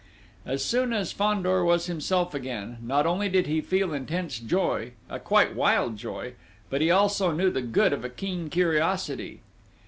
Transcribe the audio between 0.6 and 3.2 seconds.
soon as Fandor was himself again, not